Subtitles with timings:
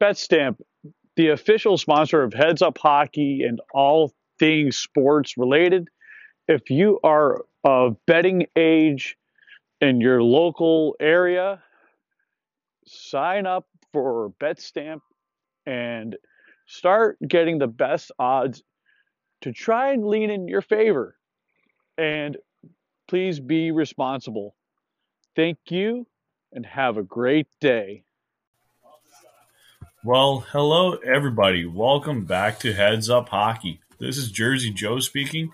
[0.00, 0.56] BetStamp,
[1.16, 5.88] the official sponsor of Heads Up Hockey and all things sports related.
[6.48, 9.16] If you are of betting age
[9.80, 11.62] in your local area,
[12.86, 15.00] sign up for BetStamp
[15.66, 16.16] and
[16.66, 18.62] start getting the best odds
[19.42, 21.16] to try and lean in your favor.
[21.96, 22.36] And
[23.08, 24.56] please be responsible.
[25.36, 26.06] Thank you
[26.52, 28.04] and have a great day.
[30.06, 31.64] Well, hello everybody.
[31.64, 33.80] Welcome back to Heads Up Hockey.
[33.98, 35.52] This is Jersey Joe speaking,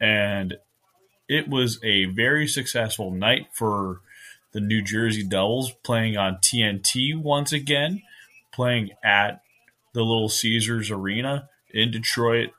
[0.00, 0.54] and
[1.28, 3.98] it was a very successful night for
[4.52, 8.02] the New Jersey Devils playing on TNT once again,
[8.52, 9.42] playing at
[9.94, 12.50] the Little Caesars Arena in Detroit.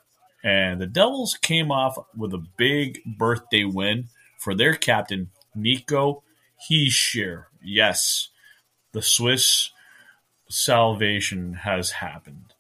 [0.44, 6.22] And the Devils came off with a big birthday win for their captain, Nico
[6.70, 7.46] Hischier.
[7.64, 8.28] Yes,
[8.92, 9.70] the Swiss
[10.54, 12.54] salvation has happened.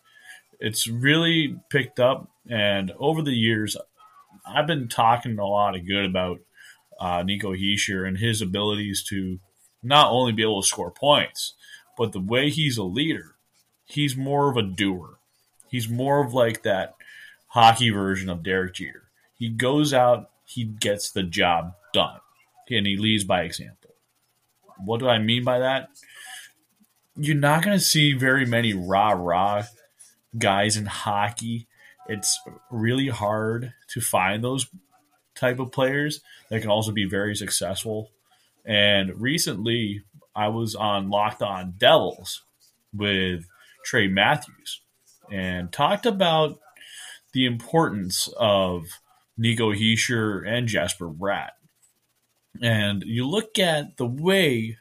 [0.59, 3.77] It's really picked up, and over the years,
[4.45, 6.39] I've been talking a lot of good about
[6.99, 9.39] uh, Nico Hischier and his abilities to
[9.81, 11.53] not only be able to score points,
[11.97, 13.35] but the way he's a leader.
[13.85, 15.19] He's more of a doer.
[15.69, 16.95] He's more of like that
[17.49, 19.03] hockey version of Derek Jeter.
[19.37, 22.19] He goes out, he gets the job done,
[22.69, 23.93] and he leads by example.
[24.83, 25.89] What do I mean by that?
[27.15, 29.63] You're not going to see very many rah rah
[30.37, 31.67] guys in hockey.
[32.07, 32.39] It's
[32.71, 34.67] really hard to find those
[35.35, 38.09] type of players that can also be very successful.
[38.65, 40.03] And recently,
[40.35, 42.43] I was on Locked On Devils
[42.93, 43.45] with
[43.85, 44.81] Trey Matthews
[45.31, 46.59] and talked about
[47.33, 48.85] the importance of
[49.37, 51.51] Nico Hischier and Jesper Bratt.
[52.61, 54.77] And you look at the way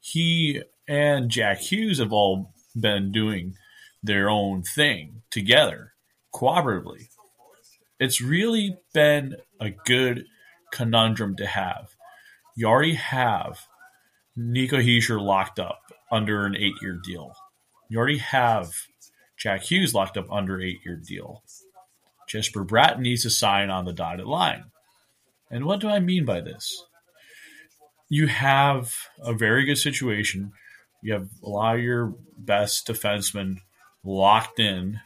[0.00, 3.54] he and Jack Hughes have all been doing
[4.02, 5.92] their own thing together,
[6.34, 7.08] cooperatively.
[8.00, 10.26] It's really been a good
[10.72, 11.90] conundrum to have.
[12.56, 13.60] You already have
[14.34, 15.80] Nico Hischier locked up
[16.10, 17.34] under an eight year deal.
[17.88, 18.72] You already have
[19.36, 21.42] Jack Hughes locked up under eight year deal.
[22.28, 24.64] Jesper Bratt needs to sign on the dotted line.
[25.50, 26.82] And what do I mean by this?
[28.08, 30.52] You have a very good situation.
[31.02, 33.58] You have a lot of your best defensemen
[34.04, 35.00] locked in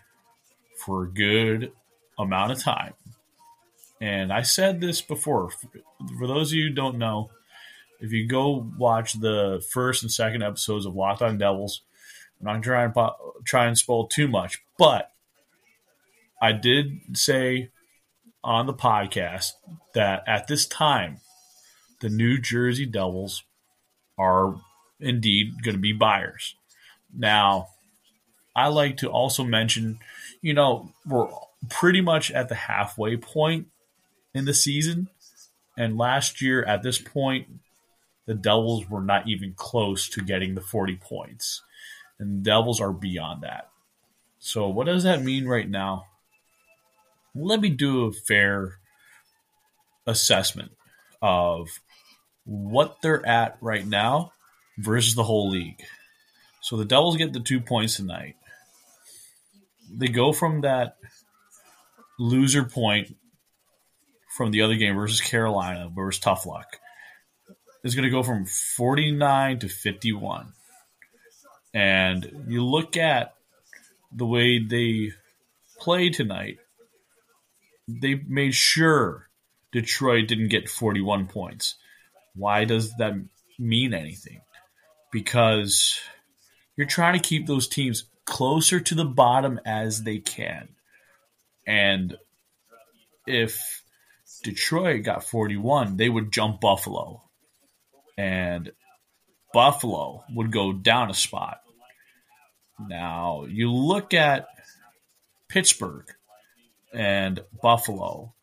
[0.84, 1.72] for a good
[2.18, 2.92] amount of time.
[4.00, 5.50] And I said this before.
[6.18, 7.30] For those of you who don't know,
[8.00, 11.82] if you go watch the first and second episodes of Locked On Devils,
[12.38, 13.12] I'm not trying to
[13.44, 15.10] try and spoil too much, but
[16.42, 17.70] I did say
[18.44, 19.52] on the podcast
[19.94, 21.20] that at this time,
[22.00, 23.42] the New Jersey Devils
[24.18, 24.60] are
[25.00, 26.54] indeed going to be buyers.
[27.14, 27.68] Now,
[28.54, 29.98] I like to also mention,
[30.40, 31.28] you know, we're
[31.68, 33.68] pretty much at the halfway point
[34.34, 35.08] in the season.
[35.76, 37.48] And last year at this point,
[38.26, 41.62] the Devils were not even close to getting the 40 points.
[42.18, 43.68] And the Devils are beyond that.
[44.38, 46.06] So, what does that mean right now?
[47.34, 48.78] Let me do a fair
[50.06, 50.72] assessment
[51.20, 51.80] of
[52.44, 54.32] what they're at right now
[54.78, 55.82] versus the whole league.
[56.60, 58.36] So, the Devils get the two points tonight.
[59.90, 60.96] They go from that
[62.18, 63.16] loser point
[64.36, 66.78] from the other game versus Carolina versus Tough Luck
[67.86, 70.52] is going to go from 49 to 51.
[71.72, 73.34] And you look at
[74.12, 75.12] the way they
[75.78, 76.58] play tonight,
[77.86, 79.28] they made sure
[79.72, 81.76] Detroit didn't get 41 points.
[82.34, 83.14] Why does that
[83.58, 84.40] mean anything?
[85.16, 85.98] Because
[86.76, 90.68] you're trying to keep those teams closer to the bottom as they can.
[91.66, 92.18] And
[93.26, 93.82] if
[94.42, 97.22] Detroit got 41, they would jump Buffalo.
[98.18, 98.72] And
[99.54, 101.62] Buffalo would go down a spot.
[102.78, 104.48] Now, you look at
[105.48, 106.12] Pittsburgh
[106.92, 108.34] and Buffalo.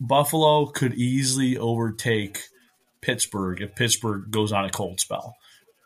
[0.00, 2.40] Buffalo could easily overtake
[3.02, 5.36] Pittsburgh if Pittsburgh goes on a cold spell.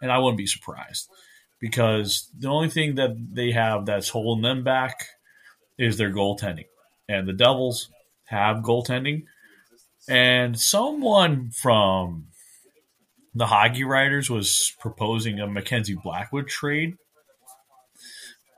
[0.01, 1.09] And I wouldn't be surprised
[1.61, 5.07] because the only thing that they have that's holding them back
[5.79, 6.67] is their goaltending.
[7.09, 7.91] And the Devils
[8.25, 9.25] have goaltending.
[10.09, 12.29] And someone from
[13.35, 16.95] the Hockey Writers was proposing a Mackenzie Blackwood trade.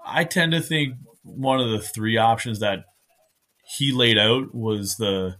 [0.05, 2.85] I tend to think one of the three options that
[3.77, 5.37] he laid out was the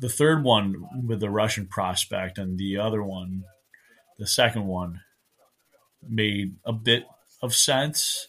[0.00, 0.74] the third one
[1.06, 3.44] with the Russian prospect, and the other one,
[4.18, 5.00] the second one,
[6.08, 7.04] made a bit
[7.42, 8.28] of sense,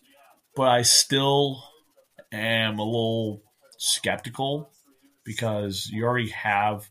[0.56, 1.63] but I still
[2.31, 3.42] am a little
[3.77, 4.72] skeptical
[5.24, 6.89] because you already have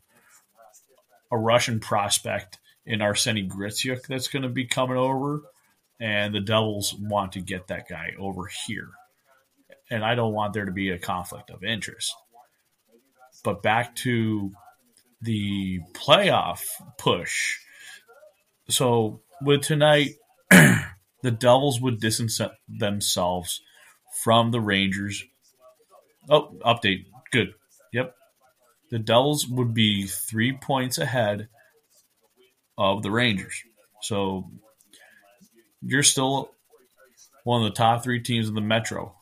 [1.31, 5.41] a Russian prospect in Arseny Gritsyuk that's going to be coming over,
[5.99, 8.89] and the Devils want to get that guy over here.
[9.89, 12.13] And I don't want there to be a conflict of interest.
[13.43, 14.51] But back to
[15.21, 16.61] the playoff
[16.97, 17.57] push.
[18.69, 20.11] So with tonight,
[21.23, 23.61] the Devils would distance themselves
[24.23, 25.23] from the Rangers.
[26.29, 27.05] Oh, update.
[27.31, 27.53] Good.
[27.93, 28.15] Yep.
[28.91, 31.49] The Devils would be three points ahead
[32.77, 33.61] of the Rangers.
[34.01, 34.49] So
[35.81, 36.51] you're still
[37.43, 39.15] one of the top three teams in the Metro.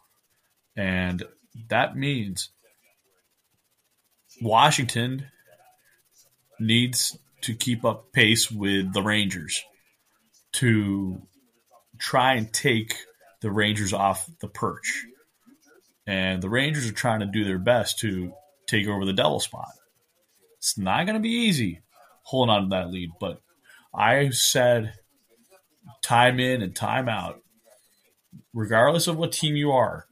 [0.76, 1.24] And
[1.70, 2.50] that means
[4.42, 5.28] Washington
[6.60, 9.64] needs to keep up pace with the Rangers
[10.54, 11.22] to
[12.00, 12.96] try and take
[13.42, 15.06] the Rangers off the perch.
[16.06, 18.34] And the Rangers are trying to do their best to
[18.68, 19.72] take over the Devil spot.
[20.58, 21.82] It's not going to be easy
[22.24, 23.42] holding on to that lead, but
[23.94, 24.94] I said
[26.02, 27.42] time in and time out,
[28.54, 30.06] regardless of what team you are,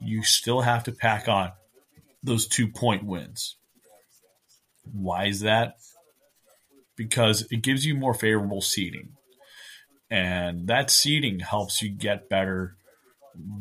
[0.00, 1.52] you still have to pack on
[2.22, 3.56] those two point wins.
[4.92, 5.74] Why is that?
[6.96, 9.15] Because it gives you more favorable seating.
[10.10, 12.76] And that seeding helps you get better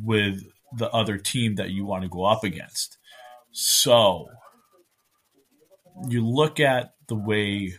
[0.03, 0.43] with
[0.77, 2.97] the other team that you want to go up against.
[3.51, 4.27] So
[6.07, 7.73] you look at the way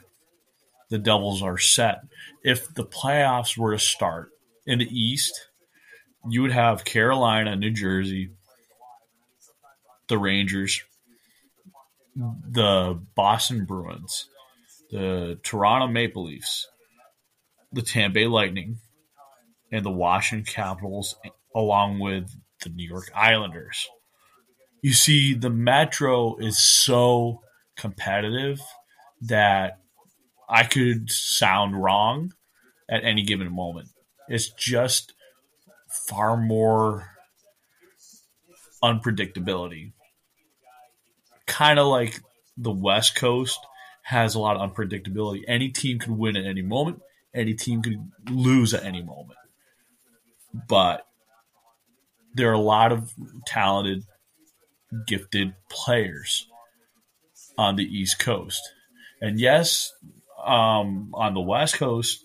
[0.89, 2.01] the Devils are set.
[2.43, 4.31] If the playoffs were to start
[4.67, 5.49] in the East,
[6.29, 8.31] you would have Carolina, New Jersey,
[10.09, 10.83] the Rangers,
[12.17, 14.29] the Boston Bruins,
[14.91, 16.67] the Toronto Maple Leafs,
[17.77, 18.79] the Tampa Bay Lightning,
[19.71, 21.15] and the Washington Capitals,
[21.55, 22.31] along with
[22.63, 23.87] the New York Islanders.
[24.83, 27.43] You see, the Metro is so
[27.77, 28.61] competitive
[29.21, 29.79] that
[30.49, 32.33] I could sound wrong
[32.89, 33.89] at any given moment.
[34.29, 35.13] It's just
[36.09, 37.11] far more
[38.83, 39.93] unpredictability.
[41.47, 42.21] Kind of like
[42.57, 43.59] the West Coast
[44.03, 45.43] has a lot of unpredictability.
[45.47, 47.01] Any team could win at any moment,
[47.37, 47.99] any team could
[48.31, 49.39] lose at any moment.
[50.69, 51.07] But
[52.35, 53.13] there are a lot of
[53.47, 54.05] talented,
[55.07, 56.47] gifted players
[57.59, 58.61] on the East Coast.
[59.21, 59.93] And yes,
[60.45, 62.25] um, on the West Coast,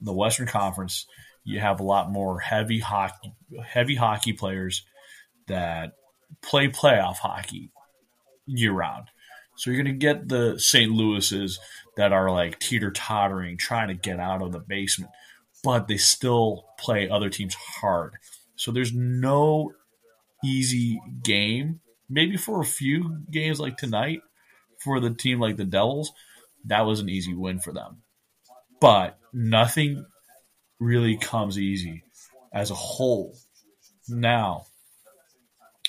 [0.00, 1.06] the Western Conference,
[1.44, 3.32] you have a lot more heavy hockey,
[3.64, 4.84] heavy hockey players
[5.48, 5.92] that
[6.42, 7.70] play playoff hockey
[8.46, 9.08] year round.
[9.60, 10.90] So you're going to get the St.
[10.90, 11.60] Louis's
[11.98, 15.12] that are like teeter tottering, trying to get out of the basement,
[15.62, 18.14] but they still play other teams hard.
[18.56, 19.74] So there's no
[20.42, 21.80] easy game.
[22.08, 24.22] Maybe for a few games like tonight,
[24.78, 26.10] for the team like the Devils,
[26.64, 27.98] that was an easy win for them.
[28.80, 30.06] But nothing
[30.78, 32.02] really comes easy
[32.50, 33.36] as a whole.
[34.08, 34.64] Now,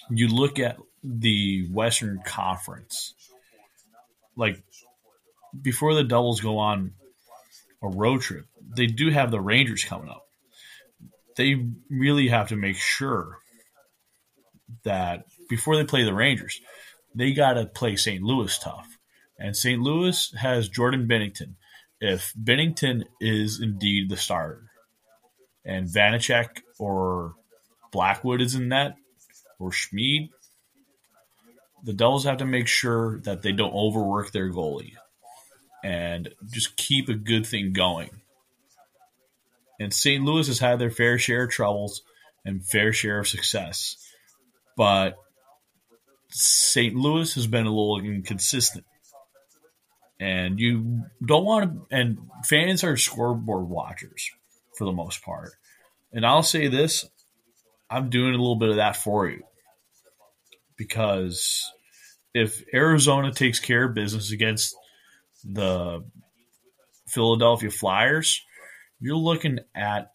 [0.09, 3.13] you look at the Western Conference,
[4.35, 4.61] like
[5.59, 6.93] before the Devils go on
[7.83, 8.45] a road trip,
[8.75, 10.25] they do have the Rangers coming up.
[11.35, 11.55] They
[11.89, 13.37] really have to make sure
[14.83, 16.59] that before they play the Rangers,
[17.15, 18.21] they got to play St.
[18.23, 18.87] Louis tough.
[19.37, 19.81] And St.
[19.81, 21.55] Louis has Jordan Binnington.
[21.99, 24.63] If Binnington is indeed the starter,
[25.65, 27.33] and Vanecek or
[27.91, 28.95] Blackwood is in that,
[29.59, 30.29] or Schmid,
[31.83, 34.93] the Devils have to make sure that they don't overwork their goalie
[35.83, 38.09] and just keep a good thing going.
[39.79, 40.23] And St.
[40.23, 42.03] Louis has had their fair share of troubles
[42.45, 43.97] and fair share of success.
[44.77, 45.15] But
[46.29, 46.95] St.
[46.95, 48.85] Louis has been a little inconsistent
[50.19, 51.87] and you don't want to.
[51.89, 54.29] And fans are scoreboard watchers
[54.77, 55.49] for the most part.
[56.13, 57.09] And I'll say this:
[57.89, 59.43] I'm doing a little bit of that for you
[60.83, 61.71] because
[62.33, 64.75] if Arizona takes care of business against
[65.43, 66.03] the
[67.07, 68.41] Philadelphia Flyers,
[68.99, 70.11] you're looking at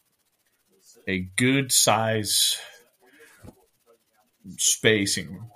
[1.08, 2.56] a good size
[4.56, 5.49] spacing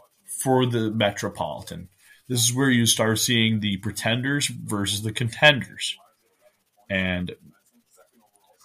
[0.43, 1.89] for the Metropolitan
[2.31, 5.97] this is where you start seeing the pretenders versus the contenders.
[6.89, 7.33] And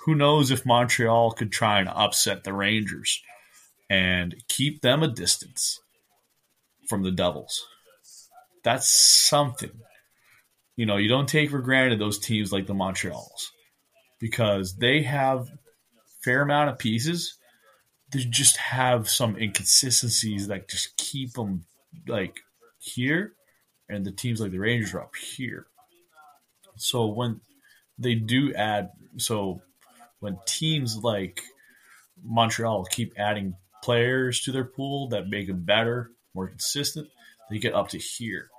[0.05, 3.23] who knows if Montreal could try and upset the Rangers
[3.89, 5.81] and keep them a distance
[6.87, 7.65] from the Devils.
[8.63, 9.71] That's something.
[10.75, 13.49] You know, you don't take for granted those teams like the Montreals
[14.19, 15.47] because they have
[16.23, 17.37] fair amount of pieces
[18.11, 21.65] they just have some inconsistencies that just keep them
[22.07, 22.39] like
[22.79, 23.33] here,
[23.89, 25.67] and the teams like the Rangers are up here.
[26.77, 27.41] So when
[27.97, 29.61] they do add, so
[30.19, 31.41] when teams like
[32.23, 37.07] Montreal keep adding players to their pool that make them better, more consistent,
[37.49, 38.49] they get up to here.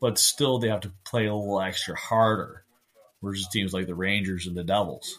[0.00, 2.64] But still, they have to play a little extra harder
[3.22, 5.18] versus teams like the Rangers and the Devils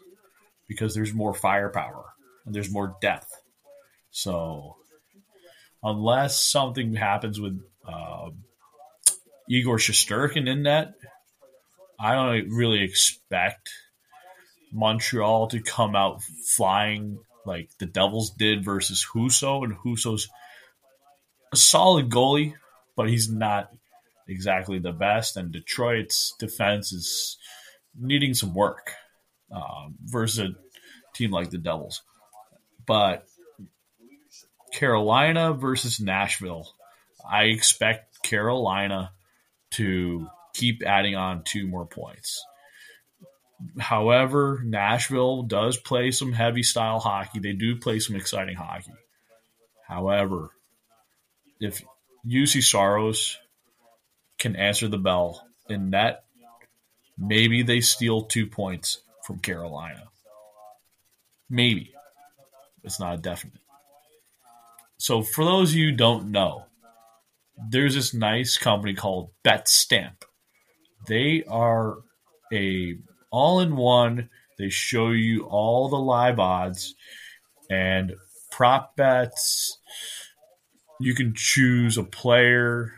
[0.68, 2.06] because there's more firepower
[2.46, 3.32] and there's more depth.
[4.12, 4.78] So,
[5.84, 8.30] unless something happens with uh,
[9.50, 10.94] Igor Shesterkin in that,
[12.00, 13.70] I don't really expect
[14.72, 16.22] Montreal to come out
[16.56, 20.30] flying like the Devils did versus Husso, and Husso's
[21.56, 22.54] a solid goalie,
[22.96, 23.72] but he's not
[24.28, 25.38] exactly the best.
[25.38, 27.38] And Detroit's defense is
[27.98, 28.92] needing some work
[29.52, 30.56] um, versus a
[31.16, 32.04] team like the Devils.
[32.86, 33.26] But
[34.74, 36.68] Carolina versus Nashville,
[37.30, 39.12] I expect Carolina
[39.72, 42.44] to keep adding on two more points.
[43.80, 47.40] However, Nashville does play some heavy style hockey.
[47.40, 48.92] They do play some exciting hockey.
[49.88, 50.50] However,
[51.60, 51.84] if
[52.26, 53.38] Juuse Saros
[54.38, 56.24] can answer the bell in net,
[57.18, 60.04] maybe they steal two points from Carolina.
[61.50, 61.94] Maybe.
[62.84, 63.60] It's not a definite.
[64.98, 66.66] So, for those of you who don't know,
[67.70, 70.24] there's this nice company called BetStamp.
[71.08, 71.98] They are
[72.52, 72.98] a
[73.32, 74.30] all in one.
[74.58, 76.96] They show you all the live odds
[77.70, 78.14] and
[78.52, 79.78] prop bets.
[81.00, 82.94] You can choose a player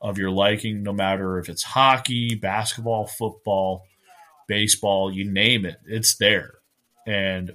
[0.00, 3.84] of your liking, no matter if it's hockey, basketball, football,
[4.48, 6.54] baseball, you name it, it's there.
[7.06, 7.52] And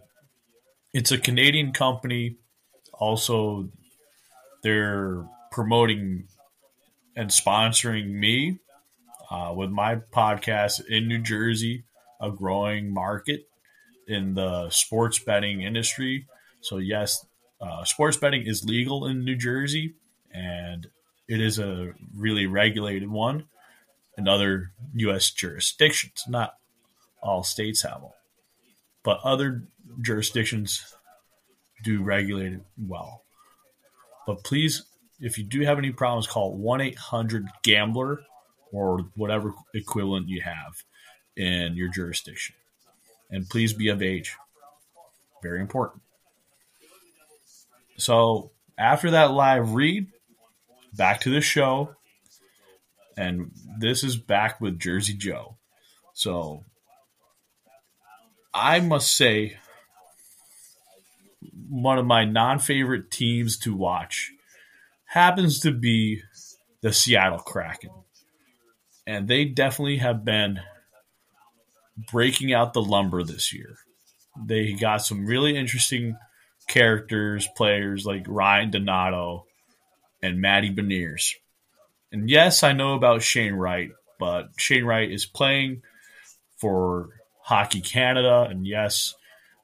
[0.94, 2.38] it's a Canadian company.
[2.94, 3.70] Also,
[4.64, 6.28] they're promoting
[7.16, 8.60] and sponsoring me
[9.32, 11.86] uh, with my podcast in New Jersey
[12.22, 13.48] a growing market
[14.08, 16.28] in the sports betting industry.
[16.62, 17.26] So, yes,
[17.62, 19.96] uh, sports betting is legal in New Jersey,
[20.32, 20.88] and
[21.28, 23.46] it is a really regulated one
[24.18, 25.32] in other U.S.
[25.32, 26.26] jurisdictions.
[26.28, 26.56] Not
[27.22, 28.12] all states have them,
[29.04, 29.64] but other
[30.02, 30.96] jurisdictions
[31.84, 33.24] do regulate it well.
[34.28, 34.84] But please,
[35.20, 38.22] if you do have any problems, call 1 800 Gambler
[38.72, 40.84] or whatever equivalent you have
[41.36, 42.56] in your jurisdiction.
[43.30, 44.36] And please be of age.
[45.42, 46.02] Very important.
[47.98, 50.08] So after that live read,
[50.94, 51.96] back to the show.
[53.18, 55.58] And this is back with Jersey Joe.
[56.14, 56.64] So
[58.54, 59.58] I must say,
[61.70, 64.32] one of my non favorite teams to watch
[65.06, 66.22] happens to be
[66.82, 67.92] the Seattle Kraken.
[69.08, 70.60] And they definitely have been
[72.12, 73.78] breaking out the lumber this year.
[74.46, 76.18] They got some really interesting
[76.68, 79.46] characters, players like Ryan Donato
[80.22, 81.34] and Matty Beniers.
[82.12, 85.82] And yes, I know about Shane Wright, but Shane Wright is playing
[86.58, 87.10] for
[87.42, 88.48] Hockey Canada.
[88.50, 89.14] And yes,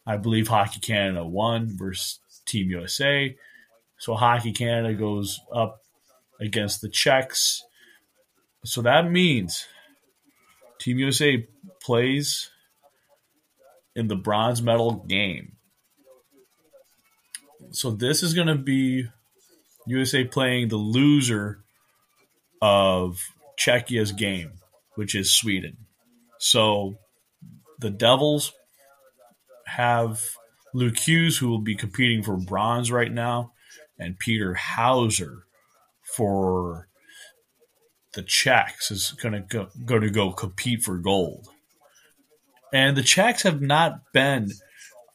[0.06, 3.36] I believe Hockey Canada won versus Team USA.
[3.98, 5.82] So Hockey Canada goes up
[6.40, 7.64] against the Czechs.
[8.66, 9.68] So that means
[10.80, 11.48] Team USA
[11.82, 12.50] plays
[13.96, 15.54] in the bronze medal game.
[17.72, 19.06] So this is going to be
[19.88, 21.64] USA playing the loser
[22.62, 23.20] of
[23.58, 24.54] Czechia's game,
[24.96, 25.78] which is Sweden.
[26.38, 26.98] So
[27.80, 28.52] the Devils
[29.66, 30.22] have
[30.74, 33.54] Luke Hughes, who will be competing for bronze right now,
[33.98, 35.44] and Peter Hauser
[36.16, 36.88] for
[38.14, 41.48] the Czechs is going to go, go to go compete for gold.
[42.74, 44.52] And the Czechs have not been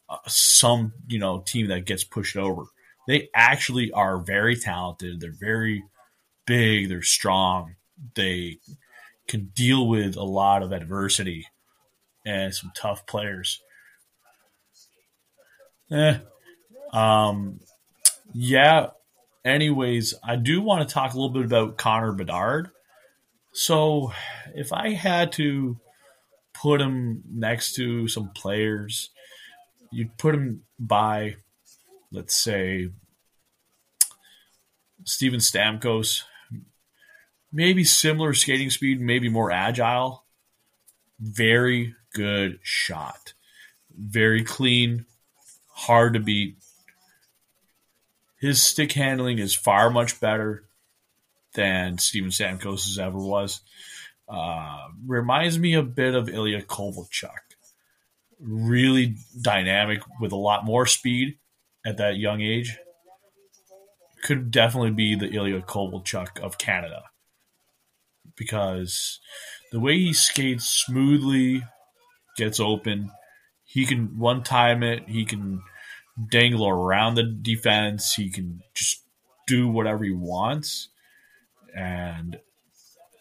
[0.09, 2.63] uh, some you know team that gets pushed over.
[3.07, 5.19] They actually are very talented.
[5.19, 5.83] They're very
[6.45, 6.89] big.
[6.89, 7.75] They're strong.
[8.15, 8.59] They
[9.27, 11.47] can deal with a lot of adversity
[12.25, 13.61] and some tough players.
[15.91, 16.17] Eh.
[16.91, 17.59] Um,
[18.33, 18.87] yeah.
[19.45, 22.69] Anyways, I do want to talk a little bit about Connor Bedard.
[23.53, 24.11] So,
[24.53, 25.79] if I had to
[26.53, 29.09] put him next to some players,
[29.91, 31.35] you'd put him by,
[32.11, 32.89] let's say,
[35.03, 36.23] Steven Stamkos.
[37.51, 40.23] Maybe similar skating speed, maybe more agile.
[41.19, 43.33] Very good shot.
[43.97, 45.05] Very clean,
[45.69, 46.57] hard to beat.
[48.39, 50.63] his stick handling is far much better
[51.53, 53.61] than Steven Stamkos's ever was.
[54.29, 57.46] Uh, reminds me a bit of Ilya Kovalchuk.
[58.39, 61.37] Really dynamic with a lot more speed
[61.85, 62.77] at that young age.
[64.23, 67.03] Could definitely be the Ilya Kovalchuk of Canada
[68.35, 69.19] because
[69.71, 71.63] the way he skates smoothly,
[72.37, 73.11] gets open,
[73.65, 75.61] he can one time it, he can
[76.31, 79.03] dangle around the defense, he can just
[79.47, 80.89] do whatever he wants.
[81.75, 82.39] And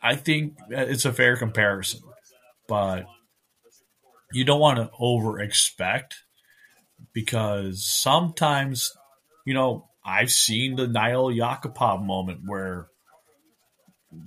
[0.03, 2.01] I think it's a fair comparison,
[2.69, 3.07] but
[4.33, 6.17] you don't want to over expect
[7.13, 8.93] because sometimes,
[9.45, 12.89] you know, I've seen the Nail Yakupov moment where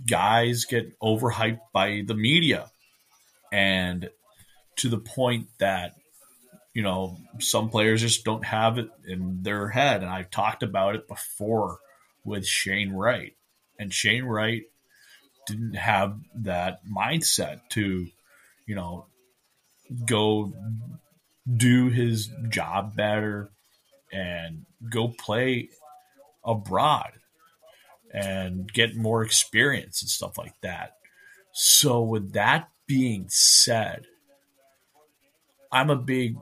[0.10, 2.70] guys get overhyped by the media
[3.51, 4.10] and
[4.77, 5.96] to the point that
[6.74, 10.01] you know some players just don't have it in their head.
[10.01, 11.79] And I've talked about it before
[12.24, 13.36] with Shane Wright.
[13.79, 14.63] And Shane Wright
[15.48, 18.08] didn't have that mindset to
[18.65, 19.06] you know
[20.05, 20.53] go
[21.51, 23.50] do his job better
[24.12, 25.69] and go play
[26.43, 27.12] abroad
[28.13, 30.96] and get more experience and stuff like that.
[31.51, 34.05] So, with that being said,
[35.72, 36.36] I'm a big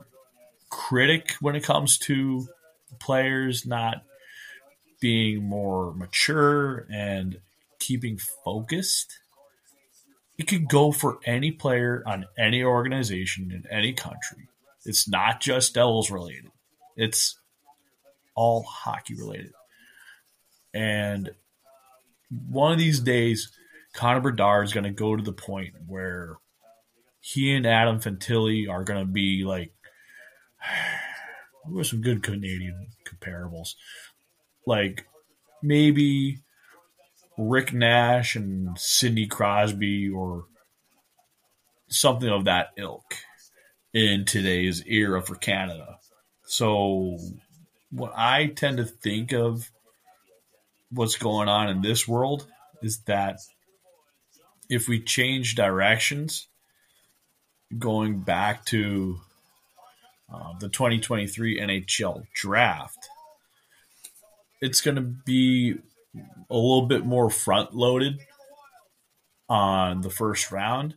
[0.70, 2.48] critic when it comes to
[2.98, 4.02] players not
[5.00, 7.40] being more mature and
[7.78, 9.18] keeping focused.
[10.38, 14.48] It could go for any player on any organization in any country.
[14.84, 16.50] It's not just Devils related.
[16.96, 17.38] It's
[18.34, 19.52] all hockey related.
[20.72, 21.30] And
[22.48, 23.50] one of these days,
[23.94, 26.36] Connor Bedard is going to go to the point where
[27.20, 29.72] he and Adam Fantilli are going to be like,
[31.64, 33.74] what are some good Canadian comparables?
[34.66, 35.06] Like
[35.62, 36.38] maybe
[37.38, 40.46] Rick Nash and Sidney Crosby or
[41.88, 43.14] something of that ilk
[43.94, 45.98] in today's era for Canada.
[46.44, 47.16] So,
[47.90, 49.70] what I tend to think of
[50.90, 52.46] what's going on in this world
[52.82, 53.38] is that
[54.68, 56.48] if we change directions,
[57.78, 59.20] going back to
[60.32, 63.08] uh, the 2023 NHL draft,
[64.60, 65.76] it's going to be
[66.50, 68.20] a little bit more front loaded
[69.48, 70.94] on the first round.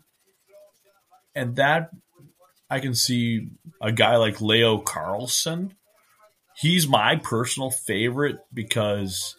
[1.35, 1.91] And that
[2.69, 3.49] I can see
[3.81, 5.71] a guy like Leo Carlsson.
[6.55, 9.35] He's my personal favorite because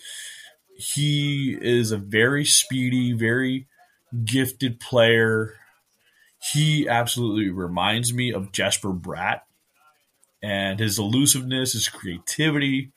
[0.77, 3.67] he is a very speedy, very
[4.25, 5.55] gifted player.
[6.53, 9.43] He absolutely reminds me of Jesper Bratt
[10.43, 12.93] and his elusiveness, his creativity,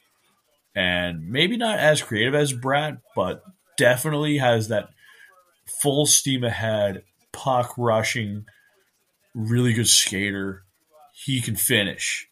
[0.75, 3.43] and maybe not as creative as Bratt, but
[3.77, 4.89] definitely has that
[5.81, 8.45] full steam ahead, puck rushing,
[9.33, 10.63] really good skater.
[11.13, 12.27] He can finish.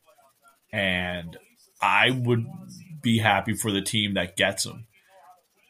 [0.72, 1.38] And
[1.82, 2.46] I would
[3.02, 4.88] be happy for the team that gets him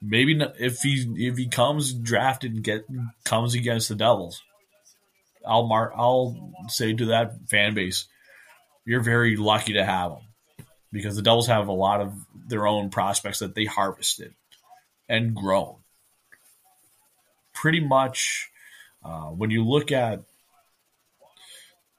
[0.03, 2.85] maybe not, if he if he comes drafted and get
[3.23, 4.41] comes against the Devils,
[5.45, 8.07] I'll mark I'll say to that fan base,
[8.85, 10.21] you're very lucky to have him
[10.93, 12.13] because the Devils have a lot of
[12.47, 14.33] their own prospects that they harvested
[15.09, 15.77] and grown.
[17.53, 18.49] Pretty much,
[19.03, 20.21] uh, when you look at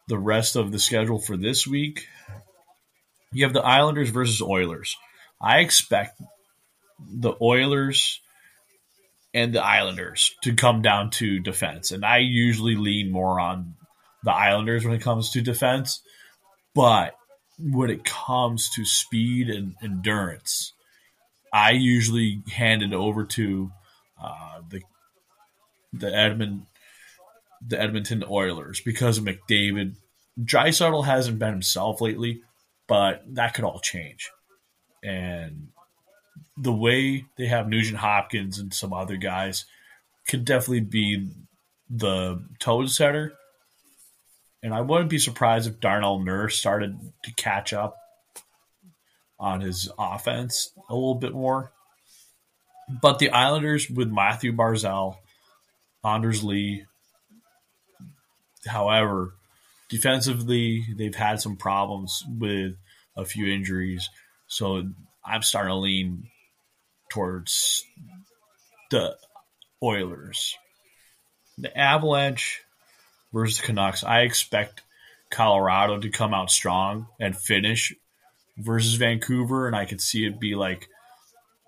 [0.09, 2.07] the rest of the schedule for this week,
[3.33, 4.97] you have the Islanders versus Oilers.
[5.41, 6.23] I expect
[7.01, 8.21] the Oilers
[9.35, 11.91] and the Islanders to come down to defense.
[11.91, 13.75] And I usually lean more on
[14.23, 16.01] the Islanders when it comes to defense.
[16.75, 17.17] But
[17.59, 20.73] when it comes to speed and endurance,
[21.53, 23.71] I usually hand it over to
[24.21, 24.83] uh, the
[25.93, 26.67] the Edmund
[27.67, 29.95] the Edmonton Oilers because of McDavid.
[30.43, 32.43] Draisaitl hasn't been himself lately,
[32.89, 34.31] but that could all change.
[35.03, 35.69] And
[36.57, 39.65] the way they have Nugent Hopkins and some other guys
[40.29, 41.29] could definitely be
[41.89, 43.35] the tone setter.
[44.65, 47.99] And I wouldn't be surprised if Darnell Nurse started to catch up
[49.39, 51.71] on his offense a little bit more.
[53.03, 55.19] But the Islanders with Mathew Barzal,
[56.03, 56.87] Anders Lee,
[58.67, 59.35] however,
[59.91, 62.73] defensively, they've had some problems with
[63.19, 64.09] a few injuries.
[64.47, 64.83] So
[65.27, 66.31] I'm starting to lean
[67.11, 67.85] towards
[68.91, 69.17] the
[69.83, 70.57] Oilers.
[71.59, 72.64] The Avalanche
[73.35, 74.83] versus the Canucks, I expect
[75.29, 77.93] Colorado to come out strong and finish
[78.57, 80.89] versus Vancouver, and I could see it be like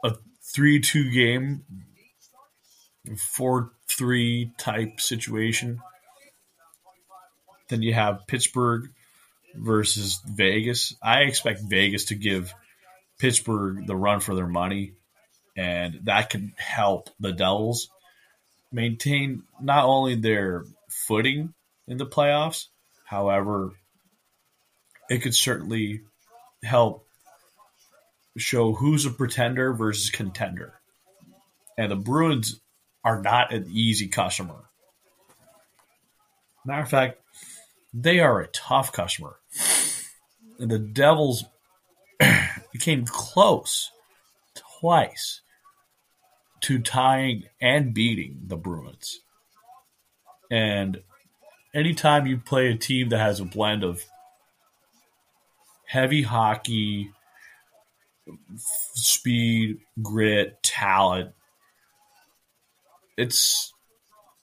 [0.04, 0.14] a
[0.54, 1.64] 3 2 game,
[3.18, 5.82] 4 3 type situation.
[7.68, 8.90] Then you have Pittsburgh
[9.54, 10.94] versus Vegas.
[11.02, 12.54] I expect Vegas to give
[13.18, 14.92] Pittsburgh the run for their money,
[15.56, 17.88] and that can help the Devils
[18.70, 20.64] maintain not only their
[21.06, 21.54] footing
[21.86, 22.66] in the playoffs,
[23.04, 23.72] however,
[25.08, 26.00] it could certainly
[26.62, 27.06] help
[28.36, 30.80] show who's a pretender versus contender.
[31.78, 32.60] And the Bruins
[33.04, 34.64] are not an easy customer.
[36.64, 37.20] Matter of fact,
[37.94, 39.36] they are a tough customer.
[40.58, 41.44] And the Devils
[42.80, 43.90] came close
[44.80, 45.42] twice
[46.62, 49.20] to tying and beating the Bruins.
[50.50, 51.02] And
[51.74, 54.02] anytime you play a team that has a blend of
[55.86, 57.10] heavy hockey,
[58.94, 61.32] speed, grit, talent,
[63.16, 63.72] it's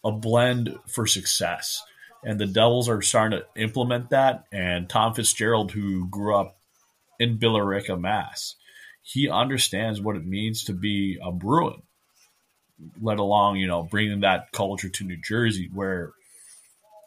[0.04, 1.82] a blend for success.
[2.24, 4.46] And the Devils are starting to implement that.
[4.52, 6.58] And Tom Fitzgerald, who grew up
[7.20, 8.56] in Billerica, Mass,
[9.02, 11.82] he understands what it means to be a Bruin,
[13.02, 16.12] let alone, you know, bringing that culture to New Jersey, where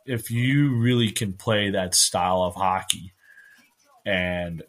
[0.07, 3.13] if you really can play that style of hockey
[4.05, 4.63] and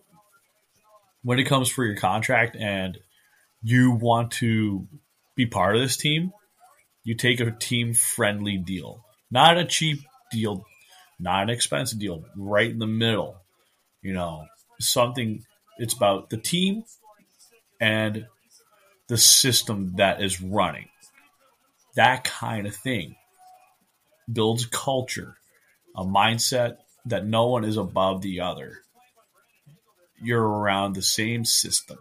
[1.23, 2.97] when it comes for your contract and
[3.61, 4.87] you want to
[5.35, 6.31] be part of this team,
[7.03, 9.99] you take a team friendly deal, not a cheap
[10.31, 10.65] deal,
[11.19, 13.37] not an expensive deal, right in the middle.
[14.01, 14.45] You know,
[14.79, 15.43] something
[15.77, 16.83] it's about the team
[17.79, 18.25] and
[19.07, 20.89] the system that is running.
[21.95, 23.15] That kind of thing
[24.31, 25.37] builds culture,
[25.95, 28.79] a mindset that no one is above the other.
[30.21, 31.97] You're around the same system.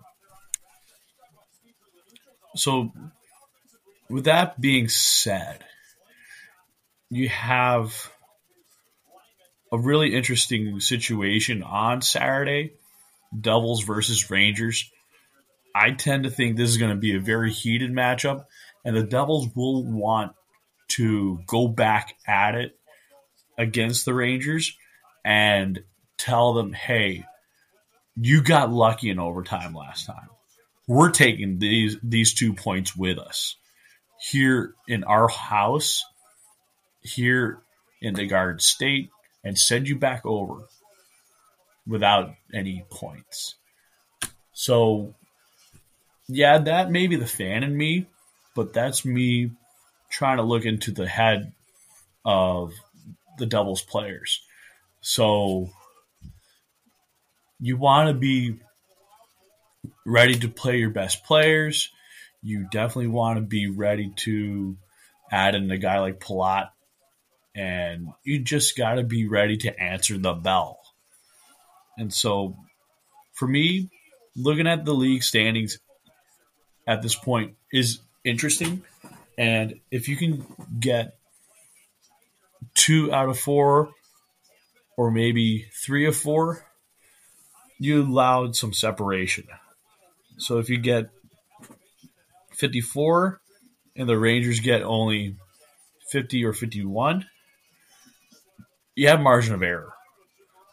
[2.57, 2.92] So,
[4.09, 5.64] with that being said,
[7.11, 8.11] you have
[9.71, 12.73] a really interesting situation on Saturday
[13.38, 14.90] Devils versus Rangers.
[15.76, 18.46] I tend to think this is going to be a very heated matchup,
[18.82, 20.32] and the Devils will want
[20.92, 22.78] to go back at it
[23.58, 24.74] against the Rangers
[25.22, 25.82] and
[26.16, 27.24] tell them, hey,
[28.16, 30.30] you got lucky in overtime last time.
[30.88, 33.56] We're taking these these two points with us
[34.18, 36.04] here in our house,
[37.02, 37.58] here
[38.00, 39.10] in the Garden State,
[39.44, 40.68] and send you back over
[41.86, 43.56] without any points.
[44.52, 45.14] So,
[46.28, 48.06] yeah, that may be the fan in me,
[48.54, 49.50] but that's me
[50.10, 51.52] trying to look into the head
[52.24, 52.72] of
[53.38, 54.42] the Devils players.
[55.00, 55.70] So
[57.60, 58.56] you want to be
[60.04, 61.90] ready to play your best players.
[62.42, 64.76] You definitely want to be ready to
[65.30, 66.70] add in a guy like Palat.
[67.54, 70.78] And you just got to be ready to answer the bell.
[71.96, 72.56] And so
[73.32, 73.90] for me,
[74.36, 75.78] looking at the league standings
[76.87, 78.83] at this point is interesting
[79.38, 80.46] and if you can
[80.79, 81.18] get
[82.75, 83.90] two out of four,
[84.96, 86.64] or maybe three of four,
[87.79, 89.46] you allowed some separation.
[90.38, 91.11] So if you get
[92.53, 93.40] 54
[93.94, 95.37] and the Rangers get only
[96.11, 97.27] 50 or 51,
[98.94, 99.92] you have margin of error.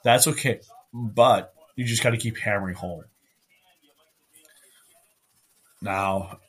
[0.05, 0.61] That's okay.
[0.93, 3.03] But you just got to keep hammering home.
[5.83, 6.39] Now,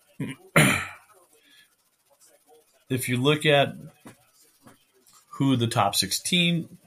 [2.89, 3.75] if you look at
[5.33, 6.79] who the top 16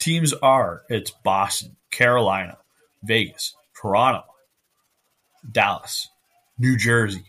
[0.00, 2.58] teams are, it's Boston, Carolina,
[3.04, 4.24] Vegas, Toronto,
[5.48, 6.08] Dallas,
[6.58, 7.24] New Jersey,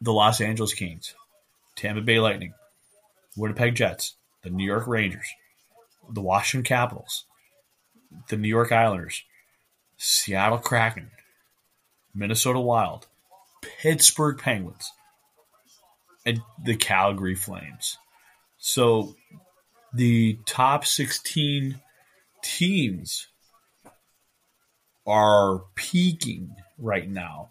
[0.00, 1.14] the Los Angeles Kings,
[1.76, 2.54] Tampa Bay Lightning,
[3.36, 5.28] Winnipeg Jets, the New York Rangers,
[6.10, 7.26] the Washington Capitals,
[8.30, 9.22] the New York Islanders,
[9.98, 11.10] Seattle Kraken,
[12.14, 13.06] Minnesota Wild,
[13.62, 14.92] Pittsburgh Penguins,
[16.24, 17.98] and the Calgary Flames.
[18.58, 19.16] So
[19.92, 21.80] the top 16
[22.42, 23.28] teams
[25.06, 27.50] are peaking right now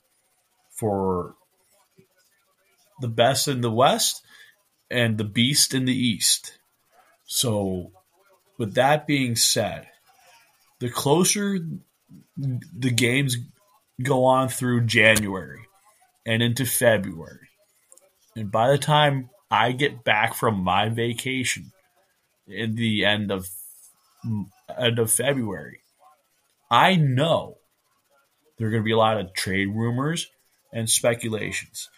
[0.69, 1.35] for
[3.01, 4.23] the best in the West
[4.89, 6.59] and the beast in the East.
[7.25, 7.91] So,
[8.57, 9.87] with that being said,
[10.79, 11.59] the closer
[12.37, 13.37] the games
[14.01, 15.65] go on through January
[16.25, 17.49] and into February,
[18.35, 21.71] and by the time I get back from my vacation
[22.47, 23.47] in the end of
[24.77, 25.81] end of February,
[26.69, 27.57] I know
[28.57, 30.29] there are going to be a lot of trade rumors.
[30.71, 31.89] and speculations.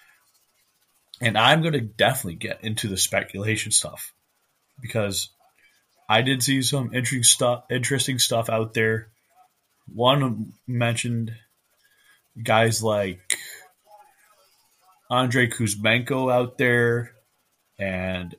[1.21, 4.13] And I'm going to definitely get into the speculation stuff
[4.81, 5.29] because
[6.09, 9.09] I did see some interesting stuff, interesting stuff out there.
[9.93, 11.31] One mentioned
[12.41, 13.37] guys like
[15.09, 17.11] Andrei Kuzmenko out there,
[17.77, 18.35] and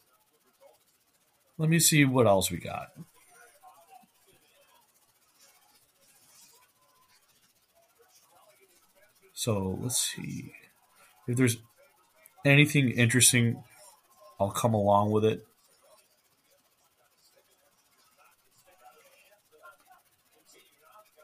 [1.58, 2.88] let me see what else we got.
[9.34, 10.52] So let's see
[11.28, 11.58] if there's
[12.44, 13.62] anything interesting.
[14.40, 15.46] I'll come along with it.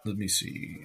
[0.05, 0.85] Let me see.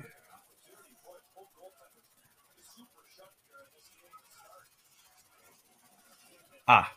[6.68, 6.94] Ah.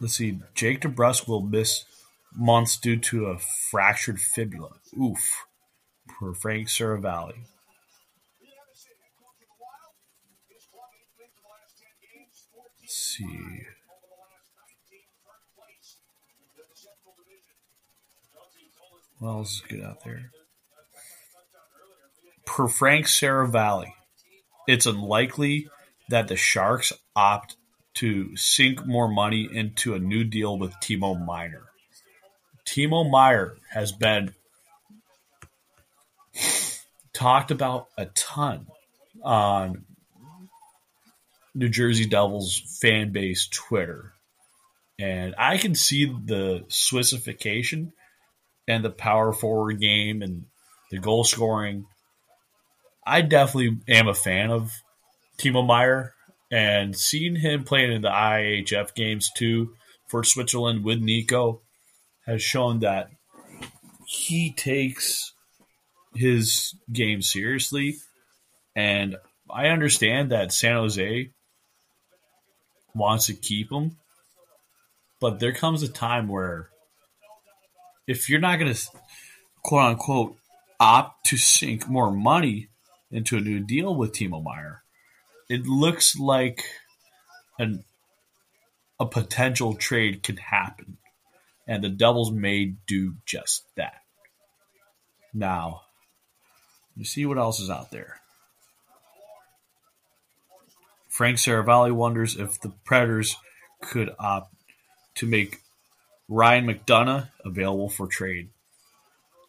[0.00, 0.38] Let's see.
[0.54, 1.84] Jake DeBrusk will miss
[2.34, 3.38] months due to a
[3.70, 4.70] fractured fibula.
[5.00, 5.44] Oof.
[6.18, 7.34] For Frank Seravalli.
[12.80, 13.66] Let's see.
[19.20, 20.30] Else is good out there?
[22.46, 23.92] Per Frank Seravalli,
[24.68, 25.68] it's unlikely
[26.08, 27.56] that the Sharks opt
[27.94, 31.64] to sink more money into a new deal with Timo Meier.
[32.66, 34.34] Timo Meier has been
[37.12, 38.66] talked about a ton
[39.22, 39.84] on
[41.54, 44.12] New Jersey Devils fan base Twitter.
[45.00, 47.92] And I can see the Swissification
[48.68, 50.44] and the power forward game and
[50.90, 51.86] the goal scoring.
[53.04, 54.72] I definitely am a fan of
[55.38, 56.14] Timo Meier
[56.50, 59.74] and seeing him playing in the IHF games too
[60.08, 61.60] for Switzerland with Nico
[62.26, 63.10] has shown that
[64.06, 65.32] he takes
[66.14, 67.96] his game seriously.
[68.74, 69.16] And
[69.50, 71.30] I understand that San Jose
[72.94, 73.96] wants to keep him,
[75.20, 76.70] but there comes a time where
[78.06, 78.80] if you're not going to
[79.62, 80.36] quote unquote
[80.80, 82.68] opt to sink more money
[83.10, 84.82] into a new deal with Timo Meier,
[85.48, 86.64] it looks like
[87.58, 87.84] an
[89.00, 90.98] a potential trade can happen,
[91.66, 94.02] and the Devils may do just that.
[95.32, 95.82] Now,
[96.96, 98.20] you see what else is out there.
[101.08, 103.36] Frank Seravalli wonders if the Predators
[103.80, 104.52] could opt
[105.16, 105.60] to make
[106.28, 108.50] Ryan McDonagh available for trade.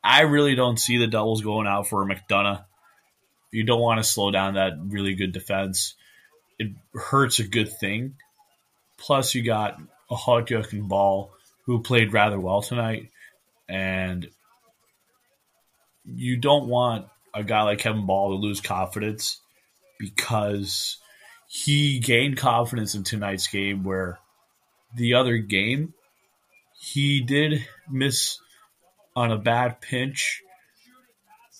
[0.03, 2.63] I really don't see the Devils going out for a McDonagh.
[3.51, 5.95] You don't want to slow down that really good defense.
[6.57, 8.15] It hurts a good thing.
[8.97, 9.79] Plus, you got
[10.11, 11.31] Okhotiuk and Bahl
[11.65, 13.09] who played rather well tonight,
[13.67, 14.27] and
[16.03, 19.39] you don't want a guy like Kevin Bahl to lose confidence
[19.99, 20.97] because
[21.47, 24.19] he gained confidence in tonight's game where
[24.95, 25.93] the other game
[26.79, 28.39] he did miss
[29.15, 30.41] on a bad pinch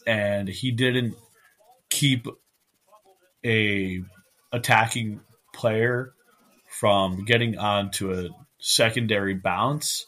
[0.08, 1.16] and he didn't
[2.00, 2.28] keep
[3.46, 4.02] a
[4.54, 5.20] attacking
[5.54, 6.14] player
[6.80, 10.06] from getting onto a secondary bounce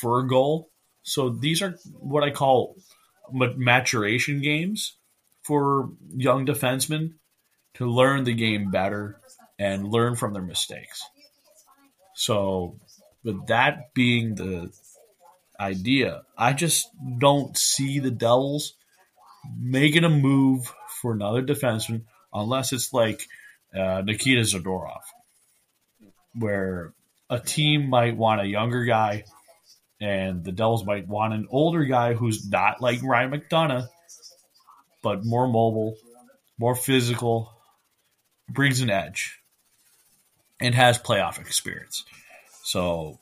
[0.00, 0.70] for a goal.
[1.02, 2.76] So these are what I call
[3.30, 4.96] maturation games
[5.42, 7.14] for young defensemen
[7.74, 9.20] to learn the game better
[9.58, 11.02] and learn from their mistakes.
[12.14, 12.78] So
[13.22, 14.70] with that being the
[15.60, 18.72] idea, I just don't see the Devils
[19.60, 23.26] making a move for another defenseman unless it's like
[23.74, 25.02] uh, Nikita Zadorov,
[26.34, 26.92] where
[27.28, 29.24] a team might want a younger guy
[30.00, 33.88] and the Devils might want an older guy who's not like Ryan McDonagh,
[35.02, 35.96] but more mobile,
[36.58, 37.52] more physical,
[38.48, 39.40] brings an edge,
[40.60, 42.04] and has playoff experience.
[42.62, 43.18] So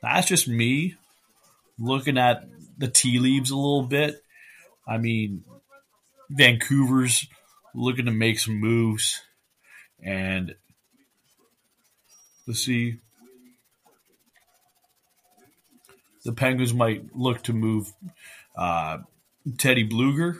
[0.00, 0.96] that's just me
[1.78, 2.44] looking at
[2.78, 4.22] the tea leaves a little bit.
[4.86, 5.44] I mean,
[6.32, 7.26] Vancouver's
[7.74, 9.20] looking to make some moves,
[10.02, 10.54] and
[12.46, 12.98] let's see.
[16.24, 17.92] The Penguins might look to move
[18.56, 18.98] uh,
[19.58, 20.38] Teddy Blueger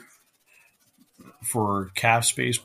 [1.43, 2.59] for cap space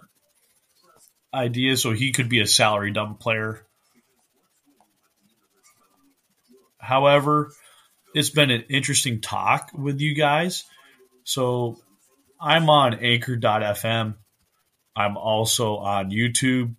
[1.34, 3.66] ideas, so he could be a salary dump player
[6.88, 7.52] However,
[8.14, 10.64] it's been an interesting talk with you guys.
[11.24, 11.78] So
[12.40, 14.14] I'm on anchor.fm.
[14.96, 16.74] I'm also on YouTube.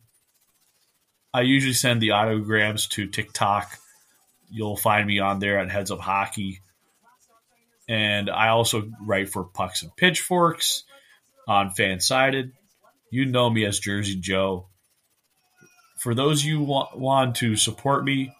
[1.33, 3.77] I usually send the audiograms to TikTok.
[4.49, 6.61] You'll find me on there at Heads Up Hockey.
[7.87, 10.83] And I also write for Pucks and Pitchforks.
[11.47, 12.51] on Fansided.
[13.11, 14.67] You know me as Jersey Joe.
[15.97, 18.31] For those you want, want to support me,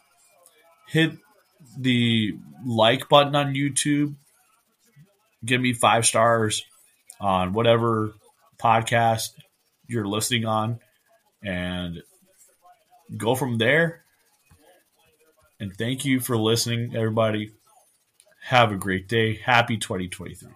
[0.87, 1.11] hit
[1.77, 4.15] the like button on YouTube.
[5.43, 6.63] Give me five stars
[7.19, 8.13] on whatever
[8.61, 9.29] podcast
[9.87, 10.79] you're listening on
[11.43, 12.01] and
[13.17, 14.03] go from there.
[15.59, 17.51] And thank you for listening, everybody.
[18.43, 19.35] Have a great day.
[19.35, 20.49] Happy 2023.